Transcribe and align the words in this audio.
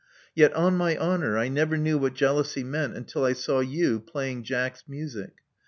Yet 0.33 0.51
on 0.55 0.77
my 0.77 0.97
honor 0.97 1.37
I 1.37 1.47
never 1.47 1.77
knew 1.77 1.95
what 1.99 2.15
jealousy 2.15 2.63
meant 2.63 2.95
until 2.95 3.23
I 3.23 3.33
saw 3.33 3.59
you, 3.59 3.99
playing 3.99 4.41
Jack's 4.41 4.85
music. 4.87 5.33